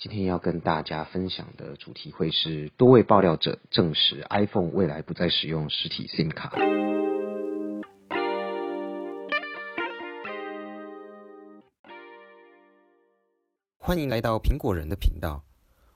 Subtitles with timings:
[0.00, 6.52] 今天要跟大家分享的主题会是多位爆料者证实 iPhone 未来不再使用实体 SIM 卡。
[13.76, 15.42] 欢迎来到苹果人的频道，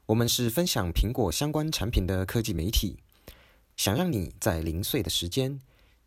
[0.07, 2.99] 我们是分享苹果相关产品的科技媒体，
[3.77, 5.61] 想让你在零碎的时间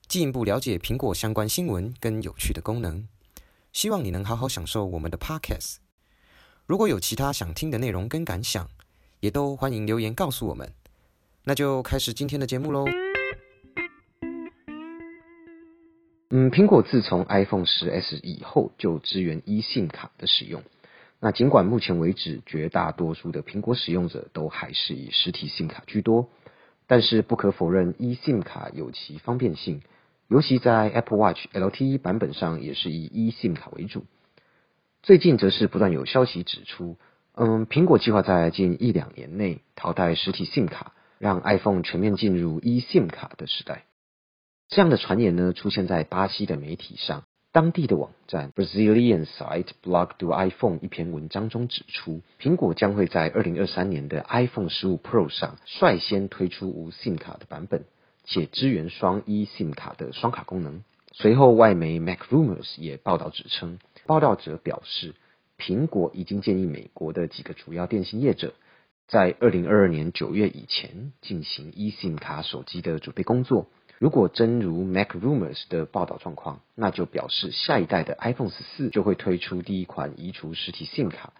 [0.06, 3.08] 进一步了解苹果相关新闻跟有趣的功能。
[3.72, 5.85] 希望你能好好享受我们的 Podcast。
[6.68, 8.68] 如果有其他想听的内容跟感想，
[9.20, 10.68] 也都欢迎留言告诉我们。
[11.44, 12.86] 那就开始今天的节目喽。
[16.32, 20.64] 嗯，苹果自从 iPhone 10s 以后就支援 eSIM 卡的使用。
[21.20, 26.30] 那尽管目前为止绝大多数的苹果使用者都还是以实体 SIM 卡居多，
[26.88, 29.84] 但是不可否认 eSIM 卡有其方便性，
[30.30, 34.04] 尤其在 Apple Watch LTE 版本上也是以 eSIM 卡为主。
[35.06, 36.98] 最近则是不断有消息指出，
[37.36, 43.84] 嗯，苹果计划在近一两年内淘汰实体 SIM 卡，让 iPhone 全面进入 eSIM 卡的时代。
[44.68, 47.22] 这样的传言呢，出现在巴西的媒体上，
[47.52, 57.86] 当地的网站 Brazilian site Blog do iPhone 一篇文章中指出，苹果将会在二零二三年的 iPhone 十五 Pro 上率先推出无 SIM 卡的版本，
[58.24, 60.84] 且支援双 eSIM 卡的双卡功能。
[61.12, 63.78] 随后，外媒 MacRumors 也报道指称。
[64.06, 65.16] 报道者表示，
[65.58, 68.54] 苹果已经建议美国的几个主要电信业者，
[69.08, 73.68] 在二零二二年九月以前进行 eSIM 卡手机的准备工作。
[73.98, 81.34] 如果真如 Mac Rumors 的报道状况，那就表示下一代的 iPhone 十四就会推出第一款移除实体 SIM 卡、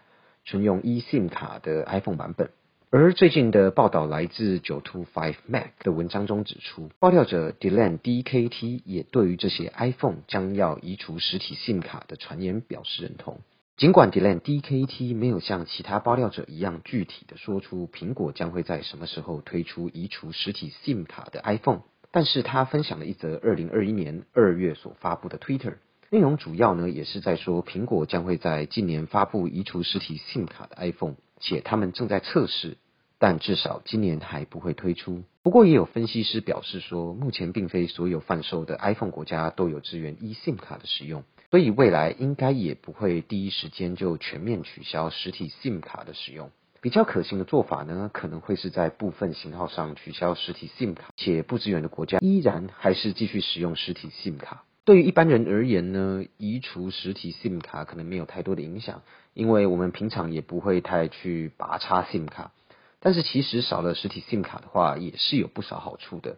[0.44, 2.50] 纯用 eSIM 卡的 iPhone 版本。
[2.90, 13.40] 而最近的报道来自九 to Five Mac 的文章中指出，爆料者 Dylan DKT 也对于这些 iPhone 将要移除实体 SIM 卡的传言表示认同。
[13.76, 21.80] 尽管 Dylan DKT 没有像其他爆料者一样具体的说出苹果将会在什么时候推出移除实体 SIM 卡的 iPhone，
[22.12, 25.74] 但是他分享了一则二零二一年二月所发布的 Twitter，
[26.10, 31.16] 内容主要呢也是在说苹果将会在近年发布移除实体 SIM 卡的 iPhone。
[31.38, 32.78] 且他们正在测试，
[33.18, 35.22] 但至少今年还不会推出。
[35.42, 46.50] 不过也有分析师表示说，目前并非所有贩售的 iPhone 国家都有支援 eSIM 卡的使用，所以未来应该也不会第一时间就全面取消实体 SIM 卡的使用。
[46.80, 54.64] 比较可行的做法呢，可能会是在部分型号上取消实体 SIM 卡，且不支援的国家依然还是继续使用实体 SIM 卡。
[54.86, 59.02] 对于一般人而言呢，移除实体 SIM 卡可能没有太多的影响，
[59.34, 62.52] 因为我们平常也不会太去拔插 SIM 卡。
[63.00, 66.36] 但是其实少了实体 SIM 卡的话，也是有不少好处的。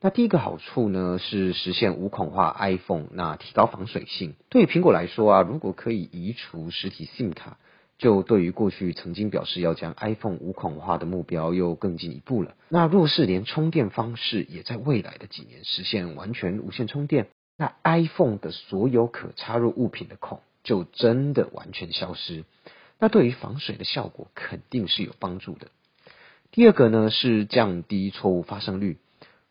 [0.00, 4.34] 那第一个好处呢，是实现无孔化 iPhone，那提高防水性。
[4.48, 7.58] 对于苹果来说啊，如果可以移除实体 SIM 卡，
[7.98, 12.54] 就对于过去曾经表示要将 iPhone 无孔化的目标又更进一步了。
[12.70, 17.28] 那若是连充电方式也在未来的几年实现完全无线充电，
[17.60, 22.44] 那 iPhone 的所有可插入物品的孔就真的完全消失，
[22.98, 25.66] 那对于防水的效果肯定是有帮助的。
[26.52, 28.96] 第二个呢是降低错误发生率。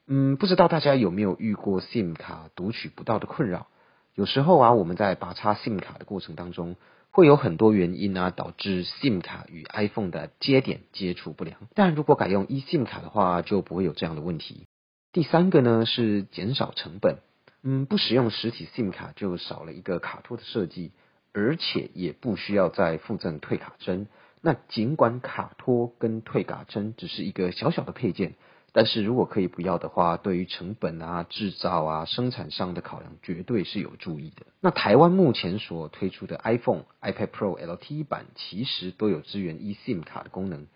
[0.07, 3.67] 嗯，不知道大家有没有遇过 SIM 卡读取不到的困扰？
[4.15, 6.77] 有时候啊，我们在拔插 SIM 卡的过程当中，
[7.11, 11.59] 会有很多原因啊导致 SIM 卡与 iPhone 的接点接触不良。
[11.75, 14.65] 但如果改用 eSIM 卡的话，就不会有这样的问题。
[15.13, 17.19] 第三个呢是减少成本。
[17.61, 20.91] 嗯，不使用实体 SIM 卡就少了一个卡托的设计，
[21.33, 24.07] 而且也不需要再附赠退卡针。
[24.41, 28.35] 那尽管卡托跟退卡针只是一个小小的配件，
[28.71, 34.45] 但是如果可以不要的话，对于成本啊、制造啊、生产商的考量绝对是有注意的。
[34.61, 40.67] 那台湾目前所推出的 iPhone、iPad Pro LTE 版其实都有支援 eSIM 卡的功能，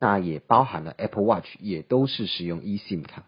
[0.00, 3.26] 那也包含了 Apple Watch 也都是使用 eSIM 卡。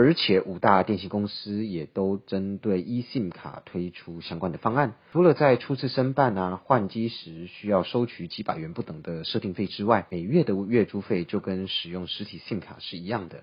[0.00, 13.42] 而且五大电信公司也都针对 eSIM 卡推出相关的方案，除了在初次申办啊换机时需要收取几百元不等的设定费之外，每月的月租费就跟使用实体 SIM 卡是一样的，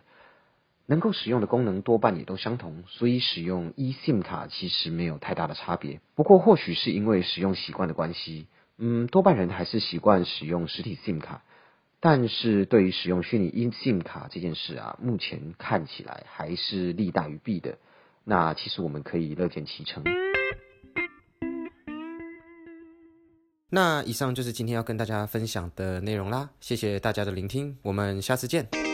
[0.86, 6.00] 能够使用的功能多半也都相同，所以使用 eSIM 卡其实没有太大的差别。
[6.16, 8.48] 不过或许是因为使用习惯的关系，
[8.78, 11.44] 嗯，多半人还是习惯使用实体 SIM 卡。
[12.07, 17.80] 但是对于使用虚拟 SIM 卡这件事啊，目前看起来还是利大于弊的。
[18.24, 20.04] 那其实我们可以乐见其成。
[23.72, 28.85] 那以上就是今天要跟大家分享的内容啦，谢谢大家的聆听，我们下次见。